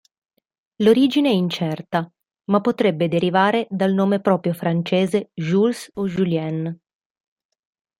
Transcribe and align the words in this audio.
L'origine 0.77 1.29
è 1.29 1.33
incerta, 1.33 2.11
ma 2.45 2.59
potrebbe 2.59 3.07
derivare 3.07 3.67
dal 3.69 3.93
nome 3.93 4.19
proprio 4.19 4.51
francese 4.53 5.29
Jules 5.31 5.91
o 5.93 6.07
Julien. 6.07 6.79